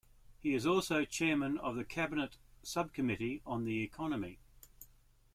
He 0.39 0.55
was 0.55 0.65
also 0.65 1.05
Chairman 1.05 1.59
of 1.59 1.75
the 1.75 1.83
cabinet 1.85 2.37
sub-committee 2.63 3.43
on 3.45 3.65
the 3.65 3.83
economy. 3.83 4.39